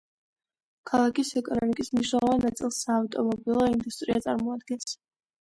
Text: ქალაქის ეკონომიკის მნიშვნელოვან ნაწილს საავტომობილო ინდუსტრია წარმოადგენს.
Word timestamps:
ქალაქის 0.91 1.29
ეკონომიკის 1.41 1.91
მნიშვნელოვან 1.97 2.41
ნაწილს 2.47 2.81
საავტომობილო 2.87 3.69
ინდუსტრია 3.75 4.25
წარმოადგენს. 4.27 4.99